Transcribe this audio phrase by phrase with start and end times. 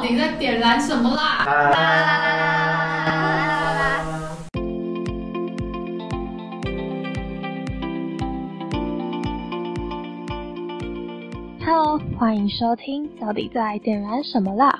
[0.00, 1.44] 到底在点燃什么啦？
[1.44, 3.12] 啦啦啦啦啦
[3.60, 4.00] 啦啦
[11.62, 14.70] ！Hello，欢迎收听《到底在点燃什么啦》？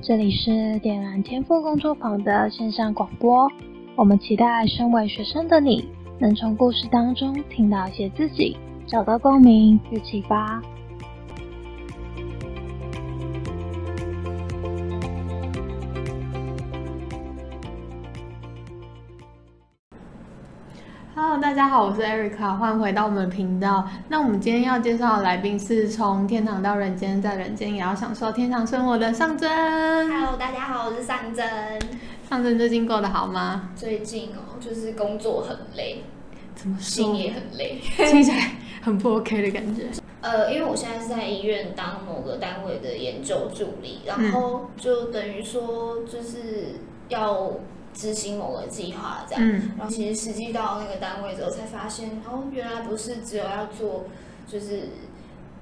[0.00, 3.46] 这里是点燃天赋工作坊的线上广播。
[3.94, 5.86] 我们期待身为学生的你，
[6.18, 10.62] 能从故事当中听到一些自己，找到共鸣与启发。
[21.52, 23.86] 大家好，我是 Erica，欢迎回到我们的频道。
[24.08, 29.50] 那我们今天要介绍的来宾是从天堂到人间，在人间也要享受天堂生活的上真。
[30.08, 31.46] Hello，大家好，我是尚真。
[32.26, 33.68] 上真最近过得好吗？
[33.76, 36.02] 最近哦，就是工作很累，
[36.54, 37.16] 怎么说心？
[37.16, 37.78] 也很累。
[37.98, 39.82] 听起来很不 OK 的感觉。
[40.22, 46.76] 呃，因为我现在是在医院当某个单位的研究助理，然后就等于说就是
[47.10, 47.50] 要
[47.94, 49.42] 执行某个计划这样。
[49.42, 54.06] 嗯然后其实实际到那个单位之后，才发现哦，原来不是只有要做
[54.46, 54.88] 就是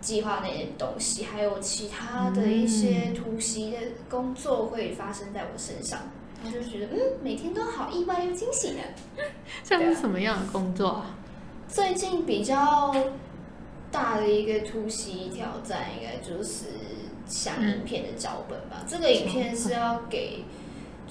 [0.00, 6.00] 计划那些东西，还有其他的一些突袭的工作会发生在我身上。
[6.42, 8.78] 然后就觉得，嗯，每天都好意外又惊喜呢。
[9.62, 11.14] 像是什么样的工作啊？
[11.68, 12.94] 最近比较
[13.92, 16.64] 大的一个突袭挑战，应该就是
[17.27, 18.83] 想影片的脚本吧。
[18.88, 20.42] 这个影片是要给，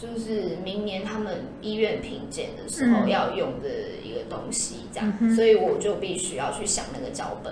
[0.02, 3.69] 就是明年他们医院评鉴的时候嗯要用的
[4.02, 7.52] 一个东西，这样，嗯所以我就必须要去想那个脚本。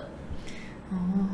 [0.91, 1.27] 哦，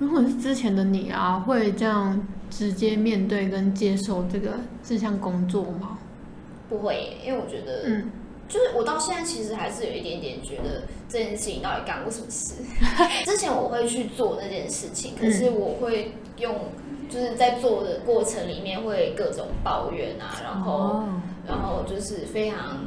[0.00, 5.98] 如果是之前的你啊，会这样直接面对跟接受这个这项工作吗？
[6.68, 8.10] 不会，因为我觉得，嗯，
[8.48, 12.54] 就是我到现在其实还是有一点点觉得这件事情到底干过什么事。
[13.24, 16.52] 之前我会去做那件事情，可是我会用
[17.08, 21.08] 就是在做的过程里面会各种抱怨啊，然后、哦。
[21.48, 22.84] 然后就是非常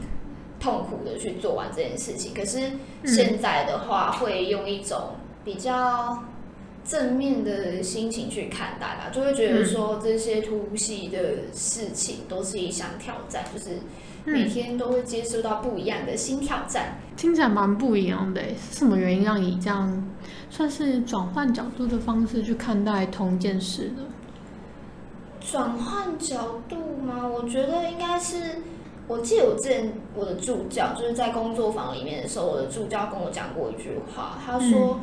[0.59, 2.33] 痛苦的去做完这件事情。
[2.33, 2.59] 可是
[3.05, 5.11] 现在的话，会用一种
[5.45, 6.21] 比较
[6.83, 11.19] 正面的心情去看待吧，就会觉得说这些突袭的
[11.53, 13.77] 事情都是一项挑战，就是
[14.31, 16.97] 每天都会接受到不一样的新挑战。
[17.15, 20.09] 听起来蛮不一样的诶，是什么原因让你这样
[20.49, 24.03] 算是转换角度的方式去看待同一件事的？
[25.41, 27.27] 转换角度吗？
[27.27, 28.61] 我觉得应该是，
[29.07, 34.99] 我记得我之前我的助教就是在工作坊里面的时候，我的助教跟我讲过一句话，他说，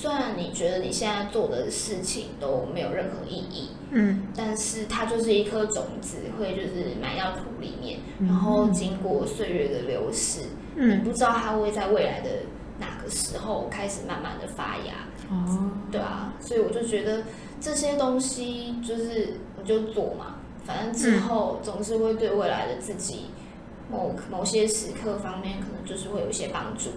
[0.00, 10.40] 虽然你觉得你现在做的事情都没有任何意义，嗯但是它就是一颗种子，会就是埋到土里面，嗯然后经过岁月的流逝，
[10.74, 12.30] 你嗯不知道它会在未来的
[12.78, 14.94] 哪个时候开始慢慢的发芽。
[15.28, 17.24] 哦，对啊，所以我就觉得
[17.60, 23.26] 这些东西就是你就做嘛，反正之后总是会对未来的自己
[23.90, 26.92] 某某些时刻方面，可能就是会有一些帮助。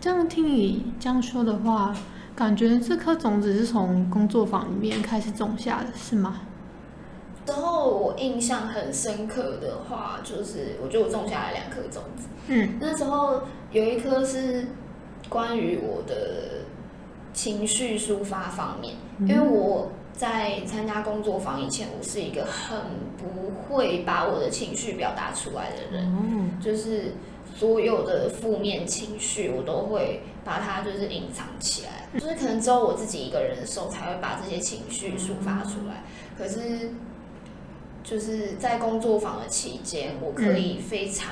[0.00, 1.94] 这样听你这样说的话，
[2.34, 6.40] 感觉这颗种子是从工作坊里面开始种下的，是吗？
[7.46, 12.78] 然后我印象很深刻的话，就是我觉得我种下来两颗种子，嗯。
[12.80, 14.68] 那时候有一颗是
[15.28, 16.64] 关于我的
[17.34, 22.78] 情绪抒发方面，因为我在参加工作坊以前，我是一个很
[23.18, 27.12] 不会把我的情绪表达出来的人，嗯，就是
[27.60, 36.02] 所有的负面情绪我都会把它就是隐藏起来，就是可能只有我自己一个人的时候才会把这些情绪抒发出来，
[36.38, 36.92] 可是
[38.02, 41.28] 就是在工作坊的期间，我可以非常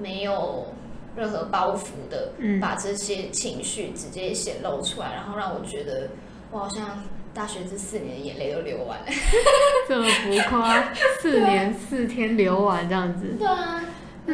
[0.00, 0.68] 没有
[1.14, 2.58] 任何包袱的嗯。
[2.58, 6.08] 把这些情绪直接显露出来，然后让我觉得
[6.50, 9.06] 我好像大学这四年的眼泪都流完了。
[9.86, 10.82] 这么浮夸，
[11.20, 13.81] 四年四天流完这样子，对啊，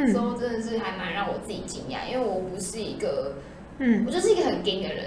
[0.06, 3.34] 时候真的是还蛮让我自己惊讶，因为我不是一个，
[3.78, 5.06] 嗯我就是一个很硬的人。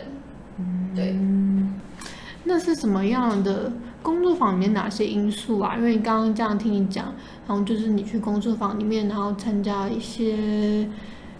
[0.93, 1.79] 对，嗯，
[2.43, 3.71] 那是什么样的
[4.03, 5.75] 工作坊里面哪些因素啊？
[5.77, 7.13] 因为刚刚这样听你讲，
[7.47, 10.87] 然后就是你去工作坊里面，然后参加一些，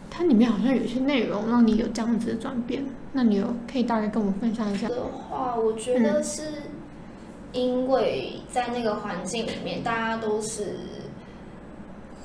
[0.10, 4.88] 它里面好像有一些内容让你有这样子的转变，那你有可以大概跟我们分享一下？
[4.88, 4.96] 的
[5.30, 6.44] 话，我觉得是
[7.52, 10.78] 因为在那个环境里面，大家都是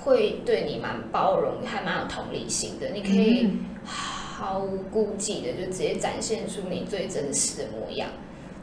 [0.06, 2.88] 会对你蛮包容，还蛮有同理心的。
[2.94, 8.08] 你可以嗯毫无顾忌的就直接展现出你最真实的模样，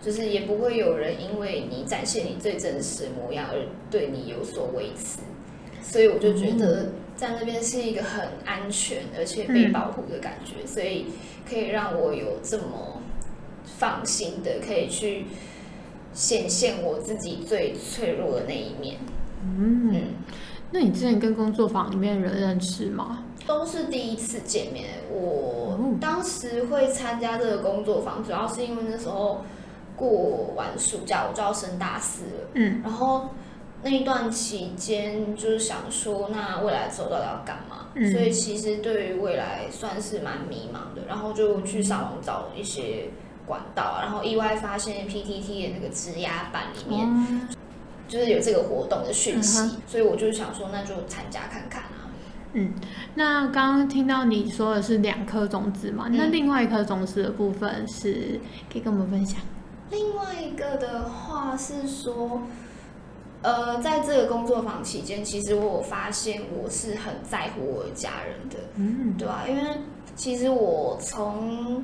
[0.01, 3.59] 就是也不会有人因为你展现你最真实的模样而
[3.91, 5.19] 对你有所维持。
[5.81, 11.07] 所以我就觉得在那边是一个很安全而且被保护的感觉，所以
[11.47, 13.01] 可以让我有这么
[13.65, 15.25] 放心的可以去
[16.13, 18.97] 显现我自己最脆弱的那一面。
[19.43, 20.01] 嗯，嗯，
[20.73, 23.23] 那你之前跟工作坊里面的人认识吗？
[23.45, 24.85] 都是第一次见面。
[25.11, 29.45] 我哦当时会参加这个工作坊，主要是因为那时候
[29.95, 33.29] 过完暑假我就要升大四了，嗯然后
[33.83, 37.85] 那一段期间就是想说，那未来之后到底要干嘛？
[37.93, 43.05] 嗯所以其实对于未来算是蛮迷茫的，然后就去上网找一些
[43.45, 47.47] 管道啊，然后意外发现 PTT 的那个职涯版里面、哦，
[48.13, 52.05] 就是有这个活动的讯息，嗯所以我就想说，那就参加看看啊。
[52.53, 52.71] 嗯
[53.15, 56.05] 那刚刚听到你说的是两颗种子嘛？
[56.09, 58.39] 嗯那另外一颗种子的部分是
[58.71, 59.41] 可以跟我们分享。
[59.89, 62.43] 另外一个的话是说，
[63.41, 69.63] 呃，在这个工作坊期间，其实我有发现我是很在乎我的家人的，嗯对啊，因为
[70.15, 71.83] 其实我从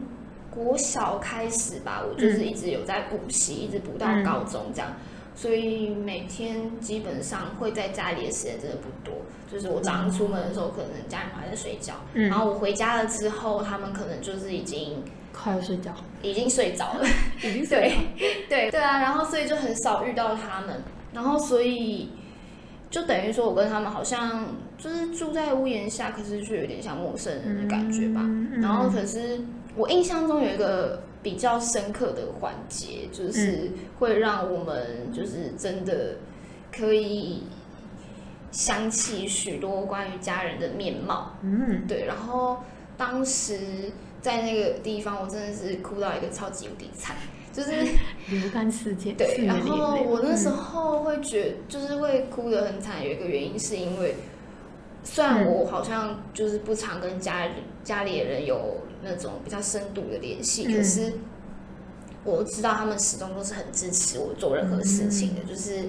[0.51, 4.91] 国小开始吧，我就是一直有在补习，一直补到嗯高中这样，
[5.39, 9.15] 所以每天基本上会在家里的时间真的不多。
[9.49, 15.01] 就是我早上出门的时候，可能家人还在睡觉，嗯然后我回家了之后，他们可能就是已经
[15.33, 15.91] 快要睡觉，
[16.21, 17.07] 已经睡着了。
[17.41, 20.83] 已经睡对对对啊，然后所以就很少遇到他们，
[21.13, 22.11] 然后所以
[22.91, 24.45] 就等于说我跟他们好像
[24.77, 28.21] 就是住在屋檐下，可是却有点像陌生人的感觉吧。
[28.23, 29.39] 嗯然后可是
[29.75, 36.15] 我印象中有一个比较深刻的环节，嗯就是会让我们就是真的
[36.71, 37.43] 可以
[38.51, 41.33] 想起许多关于家人的面貌。
[41.41, 42.63] 嗯对，然后
[42.97, 47.15] 当时在那个地方，我真的是哭到一个超级无敌惨，
[47.53, 47.71] 就是
[48.29, 49.45] 流干世界，对。
[49.45, 54.15] 然后我那时嗯候会觉就是会哭得很惨，有一个原因是因为，
[55.03, 57.51] 虽然我好像就是不常跟家人
[57.83, 60.75] 家里的人有那种比较深度的联系，嗯。
[60.75, 61.13] 可是
[62.25, 65.85] 我知道他们始终都是很支持我做任何事情的，就是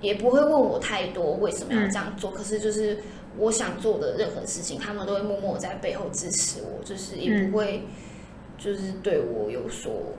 [0.00, 2.98] 也不会问我太多为什么要这样做，可是就是
[3.38, 7.84] 我想做的任何事情，他们都会默默在背后支持我，就是也不会
[8.58, 10.12] 就是对我有所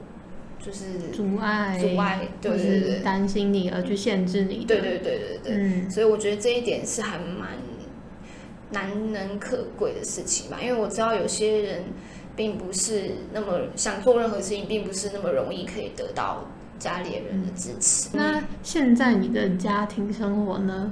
[0.57, 2.95] 就是阻碍阻碍，对或对对。
[2.95, 5.92] 是担心你而去限制你的，对对对对对，嗯。
[5.92, 7.50] 所以我觉得这一点是还蛮
[8.72, 11.84] 难能可贵的事情吧，因为我知道有些人
[12.36, 16.46] 并不是那么想做任何事情，并不是那么容易可以得到
[16.80, 18.10] 家里人的支持。
[18.14, 20.92] 那现在你的家庭生活呢？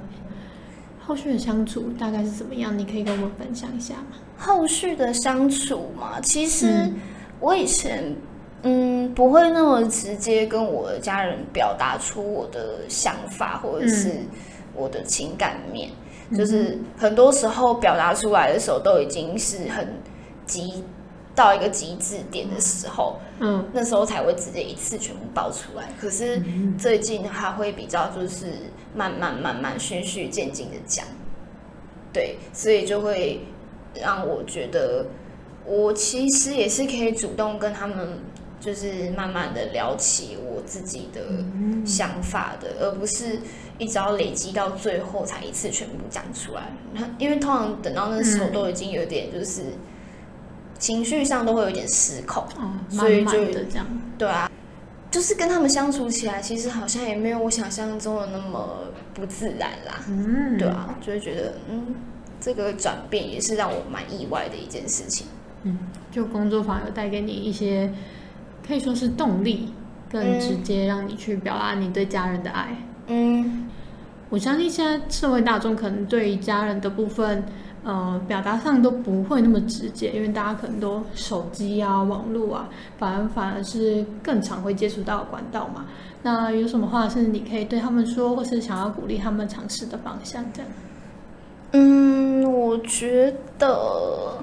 [1.02, 2.78] 后续的相处大概是怎么样？
[2.78, 4.18] 你可以跟我们分享一下吗？
[4.36, 6.94] 后续的相处嘛，其实嗯
[7.40, 8.14] 我以前
[8.62, 14.12] 嗯不会那么直接跟我的家人表达出我的想法或者是
[14.74, 15.90] 我的情感面，
[16.36, 19.94] 就是很多时候表达出来的时候都已经是很
[20.46, 20.84] 极
[21.34, 23.64] 到一个极致点的时候，嗯。
[23.72, 25.88] 那时候才会直接一次全部爆出来。
[26.00, 28.46] 可是嗯最近他会比较就是
[28.94, 31.06] 慢慢慢慢循序渐进的讲，
[32.12, 33.40] 对，所以就会
[33.94, 35.06] 让我觉得
[35.64, 38.18] 我其实也是可以主动跟他们
[38.60, 41.22] 就是慢慢的聊起我自己的
[41.54, 43.40] 嗯想法的，而不是
[43.78, 46.70] 一直要累积到最后才一次全部讲出来。
[46.92, 49.62] 那因为通常等到那时候嗯都已经有点就是
[50.78, 52.44] 情绪上都会有点失控。
[52.56, 53.86] 哦，所以就这样，
[54.18, 54.50] 对啊，
[55.10, 58.80] 就是跟他们相处起来，其实好像也没有我想象中的那么
[59.14, 60.04] 不自然啦。
[60.06, 61.94] 嗯，对啊，就会觉得嗯，
[62.40, 65.26] 这个转变也是让我蛮意外的一件事情。
[65.62, 65.78] 嗯，
[66.10, 67.92] 就工作坊有带给你一些
[68.70, 69.68] 可以说是动力，
[70.08, 72.68] 更嗯直接让你去表达你对家人的爱。
[73.08, 73.68] 嗯
[74.28, 77.42] 我相信现在社会大众可能对于家人的部分，
[77.82, 85.84] 呃，表达上都不会那么直接，因为大家可能都手机啊、网络啊，反而反而是更常会接触到管道嘛。
[86.22, 90.44] 那有什么话是你可以对他们说，或是想要鼓励他们尝试的方向？
[90.52, 90.70] 这样，
[91.72, 94.38] 嗯，我觉得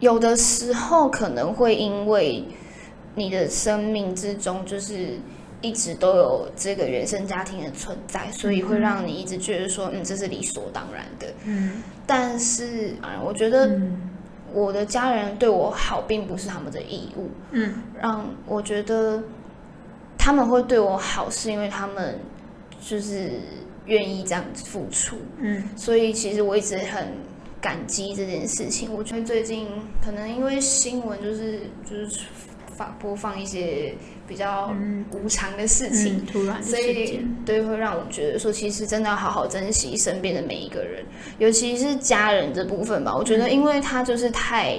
[0.00, 2.44] 有的时候可能会因为
[3.14, 5.18] 你的生命之中就是。
[5.62, 11.26] 一直都有这个原生家庭的存在，所以会让你一直觉得说，嗯，这是理所当然的。
[11.44, 14.10] 嗯但是，啊，我觉得嗯
[14.54, 19.22] 我的家人对我好，并不是他们的义务，嗯让我觉得
[20.16, 22.18] 他们会对我好，是因为他们
[22.80, 23.32] 就是
[23.84, 25.18] 愿意这样子付出。
[25.40, 27.06] 嗯所以，其实我一直很
[27.60, 28.90] 感激这件事情。
[28.94, 29.68] 我觉得最近
[30.02, 32.22] 可能因为新闻就是就是
[32.80, 33.94] 发播放一些
[34.26, 35.04] 比较嗯。
[35.12, 41.04] 无常的事情，嗯，突然的所以，对会让我觉得说，其实真的要好好珍惜身边的每一个人，
[41.38, 43.14] 尤其是家人这部分吧。
[43.14, 44.78] 我觉得，因为他就是太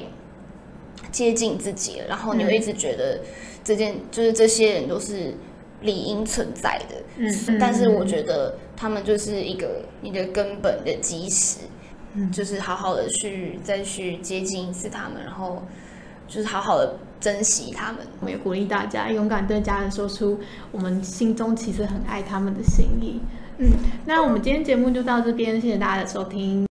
[1.12, 3.20] 接近自己了，然后你会一直觉得
[3.63, 5.36] 这件就是这些人都是
[5.81, 6.96] 理应存在的。
[7.60, 11.58] 但是我觉得他们就是一个你的根本的基石，
[12.13, 12.31] 嗯。
[12.31, 15.62] 就是好好的去再去接近一次他们，然后
[16.31, 17.97] 就是好好的珍惜他们。
[18.21, 20.39] 我也鼓励大家勇敢对家人说出
[20.71, 23.19] 我们心中其实很爱他们的心意。
[23.57, 23.69] 嗯，
[24.05, 26.71] 那我们今天节目就到这边，谢谢大家的收听。